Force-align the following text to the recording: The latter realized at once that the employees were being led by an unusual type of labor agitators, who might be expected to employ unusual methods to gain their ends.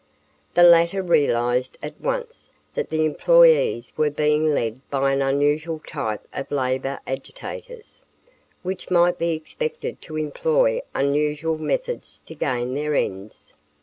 The 0.55 0.63
latter 0.63 1.03
realized 1.03 1.77
at 1.83 2.01
once 2.01 2.49
that 2.73 2.89
the 2.89 3.05
employees 3.05 3.93
were 3.95 4.09
being 4.09 4.47
led 4.51 4.81
by 4.89 5.13
an 5.13 5.21
unusual 5.21 5.79
type 5.85 6.27
of 6.33 6.49
labor 6.49 6.99
agitators, 7.05 8.03
who 8.63 8.75
might 8.89 9.19
be 9.19 9.33
expected 9.33 10.01
to 10.01 10.17
employ 10.17 10.81
unusual 10.95 11.59
methods 11.59 12.17
to 12.25 12.33
gain 12.33 12.73
their 12.73 12.95
ends. 12.95 13.53